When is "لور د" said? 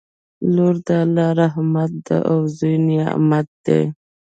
0.53-0.87